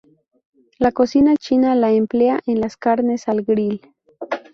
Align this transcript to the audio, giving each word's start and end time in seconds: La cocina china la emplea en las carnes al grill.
La 0.79 0.91
cocina 0.91 1.35
china 1.37 1.75
la 1.75 1.91
emplea 1.91 2.39
en 2.47 2.59
las 2.59 2.75
carnes 2.75 3.27
al 3.27 3.43
grill. 3.43 3.93